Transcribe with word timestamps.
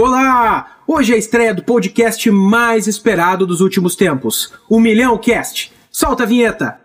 Olá! 0.00 0.78
Hoje 0.86 1.12
é 1.12 1.16
a 1.16 1.18
estreia 1.18 1.52
do 1.52 1.62
podcast 1.62 2.30
mais 2.30 2.86
esperado 2.86 3.46
dos 3.46 3.60
últimos 3.60 3.94
tempos, 3.94 4.50
o 4.66 4.80
Milhão 4.80 5.18
Cast. 5.18 5.70
Solta 5.92 6.22
a 6.22 6.26
vinheta! 6.26 6.80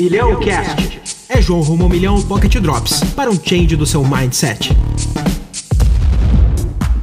Milhão 0.00 0.40
Cast. 0.40 1.00
É 1.28 1.40
João 1.40 1.60
rumo 1.60 1.84
ao 1.84 1.88
milhão 1.88 2.20
Pocket 2.22 2.56
Drops 2.56 3.04
para 3.14 3.30
um 3.30 3.38
change 3.40 3.76
do 3.76 3.86
seu 3.86 4.04
mindset. 4.04 4.76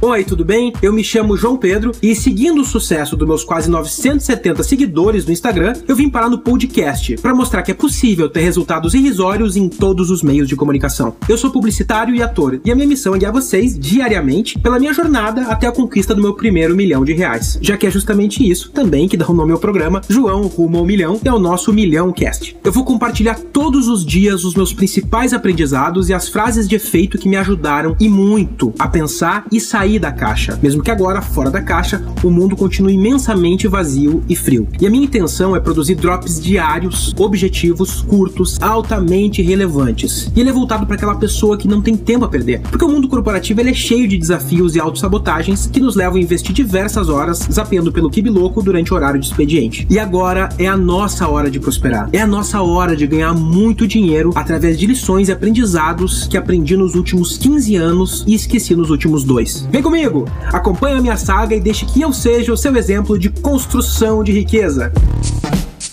Oi, 0.06 0.22
tudo 0.22 0.44
bem? 0.44 0.70
Eu 0.82 0.92
me 0.92 1.02
chamo 1.02 1.34
João 1.34 1.56
Pedro 1.56 1.90
e 2.02 2.14
seguindo 2.14 2.60
o 2.60 2.64
sucesso 2.64 3.16
dos 3.16 3.26
meus 3.26 3.42
quase 3.42 3.70
970 3.70 4.62
seguidores 4.62 5.24
no 5.24 5.32
Instagram, 5.32 5.72
eu 5.88 5.96
vim 5.96 6.10
parar 6.10 6.28
no 6.28 6.40
podcast 6.40 7.16
para 7.16 7.34
mostrar 7.34 7.62
que 7.62 7.70
é 7.70 7.74
possível 7.74 8.28
ter 8.28 8.42
resultados 8.42 8.92
irrisórios 8.92 9.56
em 9.56 9.66
todos 9.66 10.10
os 10.10 10.22
meios 10.22 10.46
de 10.46 10.56
comunicação. 10.56 11.16
Eu 11.26 11.38
sou 11.38 11.50
publicitário 11.50 12.14
e 12.14 12.22
ator 12.22 12.60
e 12.62 12.70
a 12.70 12.74
minha 12.74 12.86
missão 12.86 13.14
é 13.14 13.18
guiar 13.18 13.32
vocês 13.32 13.78
diariamente 13.78 14.58
pela 14.58 14.78
minha 14.78 14.92
jornada 14.92 15.44
até 15.44 15.66
a 15.66 15.72
conquista 15.72 16.14
do 16.14 16.20
meu 16.20 16.34
primeiro 16.34 16.76
milhão 16.76 17.02
de 17.02 17.14
reais, 17.14 17.58
já 17.62 17.74
que 17.78 17.86
é 17.86 17.90
justamente 17.90 18.46
isso 18.46 18.72
também 18.72 19.08
que 19.08 19.16
dá 19.16 19.26
o 19.26 19.32
nome 19.32 19.52
ao 19.52 19.58
programa 19.58 20.02
João 20.06 20.42
Rumo 20.48 20.76
ao 20.76 20.84
Milhão, 20.84 21.18
é 21.24 21.32
o 21.32 21.38
nosso 21.38 21.72
Milhão 21.72 22.12
Cast. 22.12 22.54
Eu 22.62 22.72
vou 22.72 22.84
compartilhar 22.84 23.40
todos 23.54 23.88
os 23.88 24.04
dias 24.04 24.44
os 24.44 24.54
meus 24.54 24.74
principais 24.74 25.32
aprendizados 25.32 26.10
e 26.10 26.12
as 26.12 26.28
frases 26.28 26.68
de 26.68 26.76
efeito 26.76 27.16
que 27.16 27.26
me 27.26 27.38
ajudaram 27.38 27.96
e 27.98 28.06
muito 28.06 28.74
a 28.78 28.86
pensar 28.86 29.46
e 29.50 29.58
sair 29.58 29.93
sair 29.94 29.98
da 29.98 30.12
caixa, 30.12 30.58
mesmo 30.62 30.82
que 30.82 30.90
agora, 30.90 31.22
fora 31.22 31.50
da 31.50 31.60
caixa, 31.60 32.02
o 32.22 32.30
mundo 32.30 32.56
continue 32.56 32.94
imensamente 32.94 33.68
vazio 33.68 34.22
e 34.28 34.36
frio. 34.36 34.68
E 34.80 34.86
a 34.86 34.90
minha 34.90 35.04
intenção 35.04 35.54
é 35.54 35.60
produzir 35.60 35.94
drops 35.94 36.40
diários, 36.40 37.14
objetivos, 37.18 38.02
curtos, 38.02 38.60
altamente 38.60 39.42
relevantes. 39.42 40.30
E 40.34 40.40
ele 40.40 40.50
é 40.50 40.52
voltado 40.52 40.86
para 40.86 40.96
aquela 40.96 41.14
pessoa 41.14 41.56
que 41.56 41.68
não 41.68 41.80
tem 41.80 41.96
tempo 41.96 42.24
a 42.24 42.28
perder, 42.28 42.60
porque 42.60 42.84
o 42.84 42.88
mundo 42.88 43.08
corporativo 43.08 43.60
ele 43.60 43.70
é 43.70 43.74
cheio 43.74 44.08
de 44.08 44.18
desafios 44.18 44.74
e 44.74 44.80
autossabotagens 44.80 45.66
que 45.66 45.80
nos 45.80 45.96
levam 45.96 46.18
a 46.18 46.22
investir 46.22 46.54
diversas 46.54 47.08
horas 47.08 47.46
zapeando 47.50 47.92
pelo 47.92 48.10
kibi 48.10 48.30
louco 48.30 48.62
durante 48.62 48.92
o 48.92 48.96
horário 48.96 49.20
de 49.20 49.26
expediente. 49.26 49.86
E 49.90 49.98
agora 49.98 50.48
é 50.58 50.66
a 50.66 50.76
nossa 50.76 51.28
hora 51.28 51.50
de 51.50 51.60
prosperar. 51.60 52.08
É 52.12 52.20
a 52.20 52.26
nossa 52.26 52.60
hora 52.60 52.96
de 52.96 53.06
ganhar 53.06 53.34
muito 53.34 53.86
dinheiro 53.86 54.32
através 54.34 54.78
de 54.78 54.86
lições 54.86 55.28
e 55.28 55.32
aprendizados 55.32 56.26
que 56.26 56.36
aprendi 56.36 56.76
nos 56.76 56.94
últimos 56.94 57.36
15 57.36 57.76
anos 57.76 58.24
e 58.26 58.34
esqueci 58.34 58.74
nos 58.74 58.90
últimos 58.90 59.24
dois. 59.24 59.68
Vem 59.70 59.82
comigo, 59.84 60.26
acompanhe 60.46 60.96
a 60.96 61.00
minha 61.00 61.16
saga 61.16 61.54
e 61.54 61.60
deixe 61.60 61.84
que 61.84 62.00
eu 62.00 62.10
seja 62.10 62.50
o 62.50 62.56
seu 62.56 62.74
exemplo 62.74 63.18
de 63.18 63.28
construção 63.28 64.24
de 64.24 64.32
riqueza. 64.32 64.90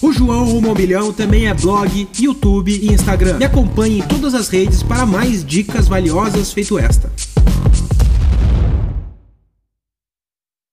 O 0.01 0.13
João 0.13 0.45
Rumo 0.45 0.69
ao 0.69 0.75
Milhão 0.75 1.11
também 1.11 1.47
é 1.47 1.53
blog, 1.53 2.07
YouTube 2.17 2.71
e 2.71 2.91
Instagram. 2.91 3.37
Me 3.37 3.45
acompanhe 3.45 3.99
em 3.99 4.01
todas 4.01 4.33
as 4.33 4.47
redes 4.47 4.81
para 4.81 5.05
mais 5.05 5.45
dicas 5.45 5.87
valiosas 5.89 6.53
feito 6.53 6.79
esta. 6.79 7.11